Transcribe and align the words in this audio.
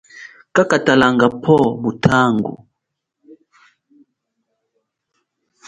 Kakatalanga 0.55 1.27
phowo 1.43 1.69
mutangu. 1.81 2.53